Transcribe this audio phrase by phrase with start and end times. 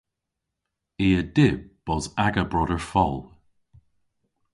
[1.05, 3.15] I a dyb bos aga broder fol.